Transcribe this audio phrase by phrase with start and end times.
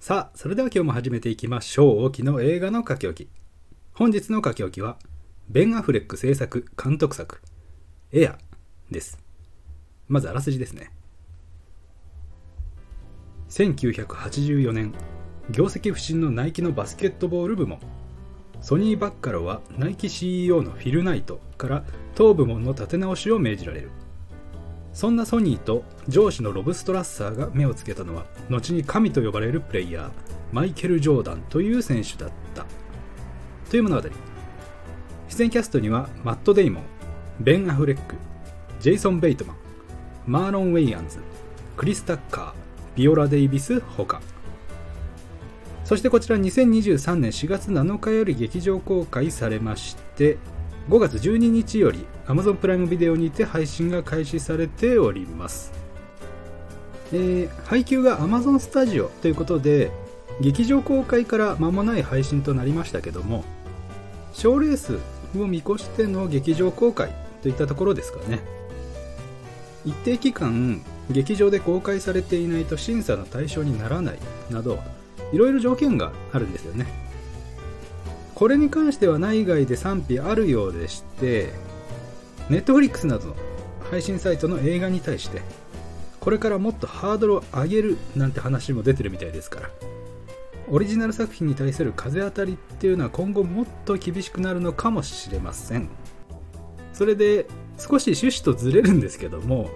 [0.00, 2.04] さあ、それでは今日も始めていきましょう。
[2.04, 3.28] 沖の映画の書き置き。
[3.92, 4.96] 本日の書き置きは、
[5.48, 7.42] ベン・アフレック制作監督作、
[8.12, 8.38] エア
[8.92, 9.18] です。
[10.06, 10.92] まずあらすじですね。
[13.48, 14.94] 1984年、
[15.50, 17.80] 業績不振のナイキのバスケットボール部門。
[18.60, 23.90] ソニー・バッカロはナイキ CEO のフィル・ナイトから当部門の立て直しを命じられる。
[24.92, 30.10] そんなソニーと上司のロブ・ストラッサーが目をつけたのは後に神と呼ばれるプレイヤー
[30.52, 32.66] マイケル・ジョーダンという選手だった。
[33.70, 34.08] という物語
[35.28, 36.82] 出演キャストにはマット・デイモン
[37.40, 38.16] ベン・アフレック
[38.80, 39.56] ジェイソン・ベイトマン
[40.26, 41.18] マーロン・ウェイアンズ
[41.76, 42.52] クリス・タッカー
[42.96, 44.20] ビオラ・デイビスほか。
[45.84, 50.36] そしてこちら2023年4月7日より劇場公開されまして
[50.88, 55.70] 5月12日より Amazon プライムビデオにて配信が開始されております、
[57.12, 59.90] えー配給が Amazon スタジオということで
[60.40, 63.44] 劇場公開から間もない配信となりましたけども
[64.32, 64.98] 賞レース
[65.38, 68.40] を見越しての劇場公開といったところですかね。
[69.84, 74.18] 一定期間劇場で公開されていないと審査の対象にならない
[74.50, 74.78] など
[75.32, 77.07] いろいろ条件があるんですよね。
[78.38, 81.52] これに関しては内外で賛否あるようでして、
[82.48, 83.36] Netflix などの
[83.90, 85.42] 配信サイトの映画に対して、
[86.20, 89.70] これからもっとハードルを上げるなんて話も出てるみたいですから、
[90.70, 95.88] オリジナル作品に対する風当たりっていうのは今後もっと厳しくなるのかもしれません。
[96.92, 99.68] それで少し趣旨とずれるんですけども、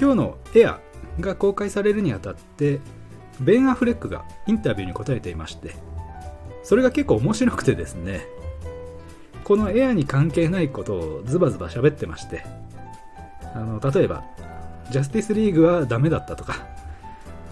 [0.00, 0.78] 今日のエア
[1.18, 2.78] が公開されるにあたって、
[3.40, 5.74] ベン・アフレックがインタビューに答えていまして、
[6.68, 8.26] それが結構面白くてですね
[9.42, 12.44] このエアに関係ないことをズバズバ喋ってまして
[13.54, 14.22] あの例えば
[14.90, 16.66] ジャスティスリーグはダメだったとか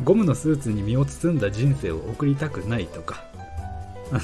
[0.04, 3.24] ゴムのスーツに身を包んだ人生を送りたくないとか
[4.10, 4.20] あの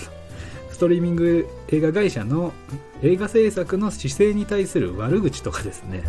[0.71, 2.53] ストリーミング映画会社の
[3.01, 6.03] 映画制作の姿勢に対する悪口とかですね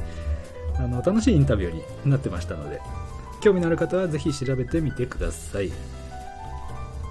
[0.76, 2.82] あの楽しいインタビューになってましたので
[3.40, 5.72] 興味のある方はぜひ調べてみてください。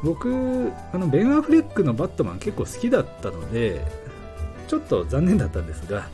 [0.03, 3.85] 僕あのベン・アフレックのバットマン結構好きだったので
[4.69, 6.09] ちょっと残念だったんですが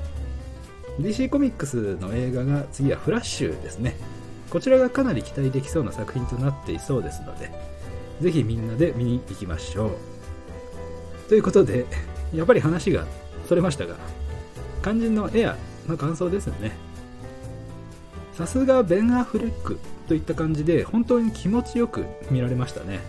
[1.01, 3.97] DC コミックスの映画が次はフラッシュですね。
[4.51, 7.51] こちらがかなり期待できそうな作品となっていそうですので
[8.21, 9.91] ぜひみんなで見に行きましょう。
[11.29, 11.87] ということで
[12.35, 13.05] やっぱり話が
[13.47, 13.95] それましたが
[14.83, 15.57] 肝心のエア
[15.87, 16.73] の感想ですよね。
[18.33, 23.01] さすがベン・アフレックといった感じで本当に気持ちよく見られましたね。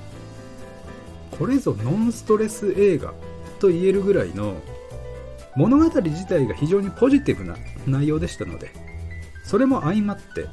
[1.37, 3.13] これぞノンストレス映画
[3.59, 4.55] と言えるぐらいの
[5.55, 7.55] 物語自体が非常にポジティブな
[7.87, 8.71] 内容でしたので
[9.43, 10.47] それも相まって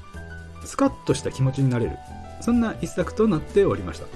[0.65, 1.97] スカッとした気持ちになれる
[2.41, 4.07] そんな一作となっておりました。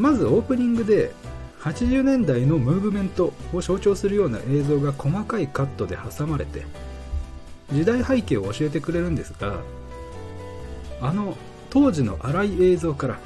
[0.00, 1.12] まずオープニングで
[1.60, 6.64] 80年代のムーブメントを象徴するような映像が細かいカットで挟まれて
[7.70, 9.60] 時代背景を教えてくれるんですが
[11.02, 11.36] あの
[11.68, 13.18] 当時の荒い映像から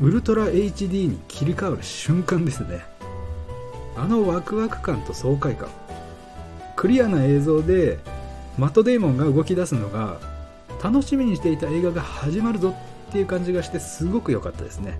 [0.00, 2.84] ウルトラ HD に切り替わる瞬間ですね。
[3.96, 5.68] あのワクワク感と爽快感。
[6.74, 7.98] クリアな映像で
[8.58, 10.18] マット・デイモンが動き出すのが
[10.82, 12.74] 楽しみにしていた映画が始まるぞ
[13.08, 14.98] っていう感じがしてすごく良かったですね。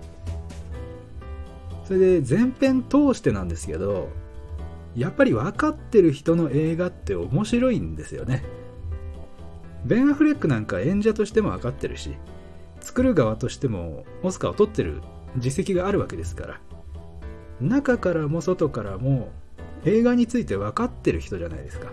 [1.83, 4.09] それで前編通してなんですけど
[4.95, 8.43] やっぱり分かってる人の映画って面白いんですよね。
[9.83, 12.15] ベン・アフレックなんか演者としても分かってるし
[12.85, 15.01] 作る側としてもオスカーを取ってる
[15.37, 16.61] 実績があるわけですから。
[17.59, 19.31] 中からも外からも
[19.85, 21.89] 映画について分かってる人じゃないですか。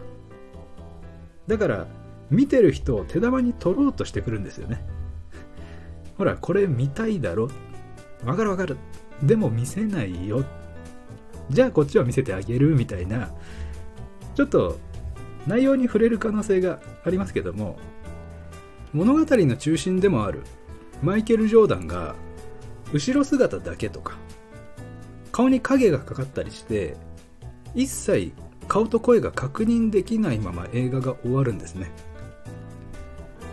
[1.49, 1.87] だから
[2.31, 4.85] 見てる人を手玉に取ろうとしてくるんですよね。
[6.19, 7.49] ほらこれ見たいだろ。
[8.25, 8.77] 分かる分かる。
[9.23, 10.45] でも見せないよ。
[11.49, 13.31] じゃあこっちは見せてあげるみたいな。
[14.35, 14.79] ちょっと
[15.47, 17.77] 内容に触れる可能性がありますけども
[18.93, 20.43] 物語の中心でもある。
[21.03, 22.15] マイケル・ジョーダンが
[22.93, 24.17] 後ろ姿だけとか
[25.33, 26.97] 顔に影がかかったりして
[27.75, 28.33] 一切
[28.69, 31.91] 顔と声が確認できないまま映画が終わるんですね。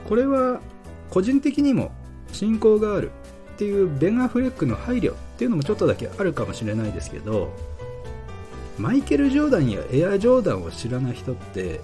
[0.08, 0.60] これは
[1.10, 1.92] 個人的にも
[2.32, 3.12] 信仰がある
[3.56, 7.54] っていうベン・アフレックの配慮っていうのもちょっとだけあるかもしれないですけど
[8.78, 11.82] マイケル・ジョーダンやエア・ジョーダンを知らない人って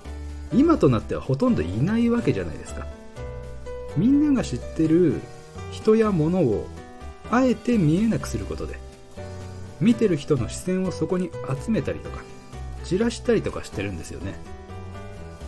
[0.54, 2.86] 今となってはほとんどいないわけじゃないですか。
[3.98, 5.22] みんなが知ってる
[5.72, 6.68] 人や物を
[7.32, 8.80] あえて見えなくすることで
[9.80, 11.32] 見てる人の視線をそこに
[11.64, 12.22] 集めたりとか
[12.84, 14.36] 散らしたりとかしてるんですよね。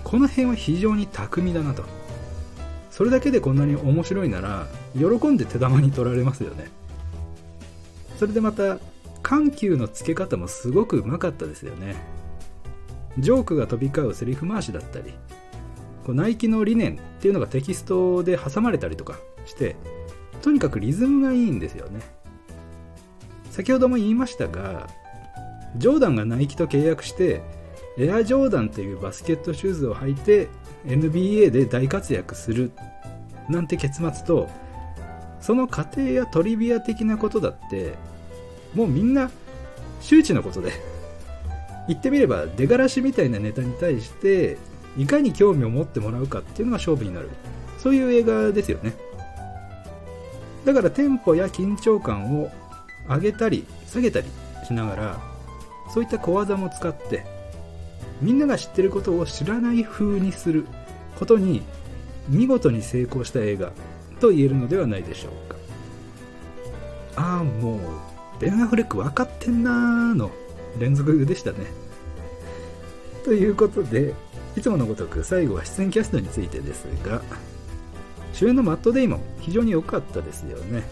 [0.04, 1.83] この辺は非常に巧みだなと。
[2.89, 4.68] それだけでこんなに面白いなら
[4.98, 6.68] 喜んで手玉に取られますよね。
[8.18, 8.80] それでまた
[9.21, 11.95] 緩急のつけ方もすごくうまかったですよね。
[13.19, 15.13] ジョークが飛び交うセリフ回しだったり
[16.06, 19.75] こうナイキの理念っていうのがテキストで挟まれたりとかして
[20.47, 21.99] とにかくリズムがいいんですよね。
[23.51, 24.88] 先ほども言いましたが
[25.75, 27.41] ジョーダンがナイキと契約して
[27.97, 30.47] エアジョーダンというバスケットシューズを履いて
[30.85, 32.71] NBA で大活躍する
[33.49, 34.47] なんて結末と
[35.41, 37.95] その過程やトリビア的なことだって
[38.73, 39.29] もうみんな
[40.00, 40.71] 周知のことで
[41.89, 44.57] 言ってみれば出がらしみたいなネタに対して
[44.97, 47.29] いかに興味を持ってもらうかっていうのが勝負になる。
[47.79, 48.93] そういう映画ですよね。
[50.67, 52.51] だからテンポや緊張感を
[53.07, 54.27] 上げたり下げたり
[54.67, 55.21] しながら
[55.93, 57.25] そういった小技も使って
[58.21, 60.65] みんなが知ってることを知らない風にする
[61.17, 61.61] ことに
[62.27, 63.71] 見事に成功した映画
[64.19, 65.55] と言えるのではないでしょうか。
[67.15, 67.79] ああもう
[68.41, 70.31] ベン・アフレック分かってんなーの
[70.79, 71.59] 連続でしたね。
[73.23, 74.13] ということで
[74.57, 77.21] いつものごとく最後は出演キャストについてですが
[78.38, 80.84] 主演のマット・デイモン非常に良かったですよね。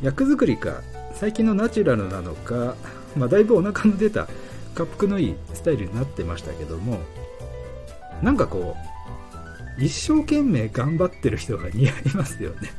[0.00, 0.80] 役作りか
[1.12, 2.76] 最近のナチュラルなのか、
[3.14, 4.26] まあ、だいぶお腹の出た
[4.74, 7.00] 滑腹のいいスタイルになってましたけども
[8.22, 8.74] なんかこ
[9.78, 12.70] う一生懸命頑張ってる人が似合いますよね。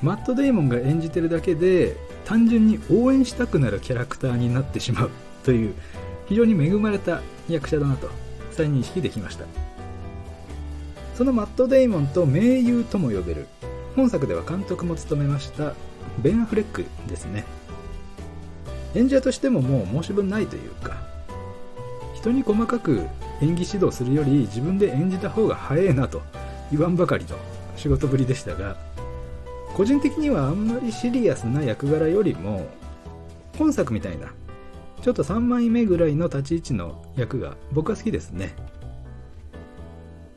[0.00, 5.10] マット・デイモンが演じてるだけで単純に応援したくなるキャラクターになってしまう
[5.42, 5.74] という
[6.28, 8.08] 非常に恵まれた役者だなと
[8.52, 9.71] 再認識できました。
[11.14, 13.46] そのマット・デイモンと盟友とも呼べる。
[13.96, 15.74] 本作では監督も務めました
[16.18, 17.44] ベン・アフレックですね。
[18.94, 20.96] 演者としてももう申し分ないというか
[22.14, 23.06] 人に細かく
[23.40, 26.22] 演技指導するより自分で演じた方が早いなと
[26.70, 27.36] 言わんばかりの
[27.76, 28.76] 仕事ぶりでしたが
[29.74, 32.66] 個人的にはあんまりシリアスな役柄よりも
[33.58, 34.32] 本作みたいな
[35.00, 38.54] ちょっと3枚目ぐらいの立ち位置の役が僕は好きですね。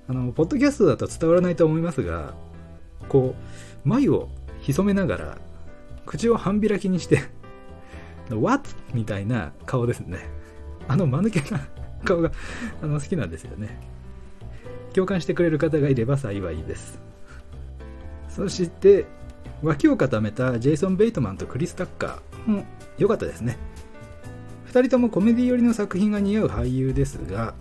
[0.07, 2.33] あのポッドキャストだと伝わらないと思いますが
[3.09, 3.35] こ
[3.85, 4.29] う眉を
[4.61, 5.37] 潜めながら
[6.05, 7.23] 口を半開きにして
[8.29, 8.69] What?
[8.93, 10.19] みたいな顔ですね。
[10.87, 11.67] あの間抜けな
[12.03, 12.31] 顔が
[12.81, 13.79] あの好きなんですよね。
[14.93, 16.99] 共感してくれる方がいれば幸いです。
[18.29, 19.05] そして
[19.61, 22.63] 脇を固めたジェイソン・ベイトマンとクリス・タッカーも
[22.97, 23.57] 良かったですね。
[24.67, 27.53] 2人ともコメディ寄りの作品が似合う俳優ですが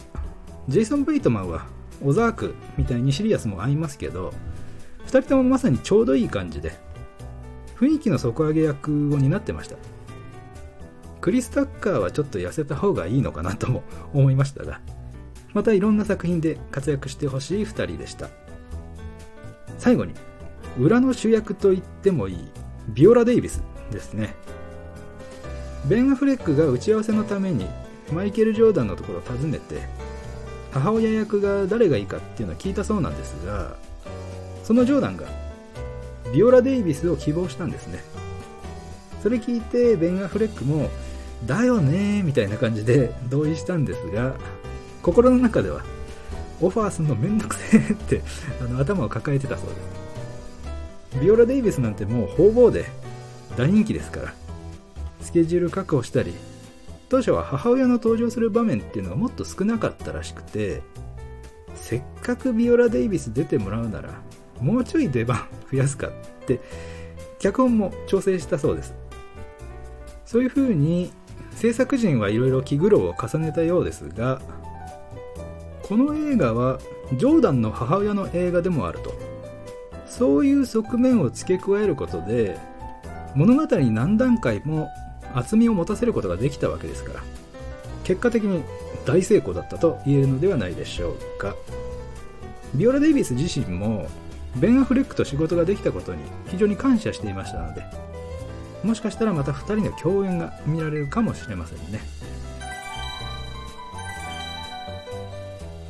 [0.68, 1.66] ジェイソン・ベイトマンは
[2.04, 4.32] オザークみたいにシリアスも合いますけど
[5.06, 6.72] 2人ともまさにちょうどいい感じで
[7.76, 9.76] 雰囲気の底上げ役を担ってました。
[11.20, 14.82] クリス・タッカーはちょっと痩せた方がいいのかなとも思いましたが
[15.54, 18.28] またいろんな作品で活躍してほしい2人でした。
[19.78, 20.12] 最後に
[20.78, 22.48] 裏の主役と言ってもいい
[22.88, 24.34] ビオラ・デイビスですね。
[25.86, 27.68] ベン・アフレックが打ち合わせのために
[28.12, 29.82] マイケル・ジョーダンのところを訪ねて
[30.74, 33.76] 母親役が誰がいいかっていうのを聞いたそうなんですが
[34.64, 35.26] そのジョーダンが
[36.32, 38.00] ビオラ・デイビスを希望したんですね。
[39.22, 40.90] それ聞いてベン・アフレックも
[41.46, 44.34] だよねみたいな感じで同意したんですが
[45.02, 45.82] 心の中では
[46.60, 48.22] オファーするのめんどくせえって
[48.60, 49.74] あの頭を抱えてたそうで
[51.14, 51.20] す。
[51.20, 52.86] ビオラ・デイビスなんてもう方々で
[53.56, 54.34] 大人気ですから
[55.20, 56.34] スケジュール確保したり
[57.14, 60.82] 当初は母親の登場する場面っていうのがもっと少なかったらしくて
[61.76, 64.20] せっかくビオラ・デイビス出てもらうなら
[64.60, 66.10] もうちょい出番増やすかっ
[66.44, 66.60] て
[67.38, 68.94] 脚本も調整したそうです。
[70.26, 71.12] そういうふうに
[71.52, 74.42] 制作陣はいろいろ気苦労を重ねたようですが
[75.84, 76.80] この映画は
[77.12, 79.14] ジョーダンの母親の映画でもあると。
[80.06, 82.58] そういう側面を付け加えることで
[83.36, 84.88] 物語に何段階も
[85.34, 87.22] 厚みを持たせることができたわけですから
[88.04, 88.62] 結果的に
[89.04, 91.54] 大成功だったと言えるのではないでしょうか。
[92.74, 94.08] ビオラ・デイビス自身も
[94.56, 97.84] ベン・アフレックと仕事ができたことに非常に感謝していましたので
[98.82, 102.00] もしかしたらまた2人の共演が見られるかもしれませんね。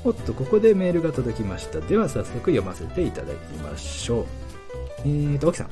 [0.04, 1.80] おっとここでメールが届きました。
[1.80, 4.24] では早速読ませていただきましょう。
[4.98, 5.68] えーと、沖さん。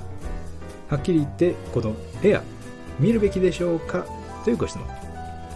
[0.88, 2.42] はっきり言って、このエア、
[2.98, 4.06] 見るべきでしょうか？
[4.44, 4.86] というご質問。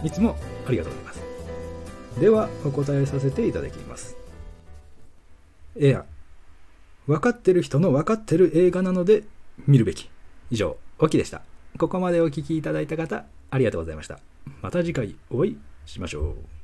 [0.03, 1.21] いつもありがとうございます。
[2.19, 4.15] では、お答えさせていただきます。
[5.79, 6.05] エア。
[7.05, 9.23] 分かってる人の分かってる映画なので、
[9.67, 10.09] 見るべき。
[10.49, 11.41] 以上、オキでした。
[11.77, 14.19] ここまでお聴きいただいた方、ありがとうございました。
[14.61, 16.56] また次回お会いしましょう。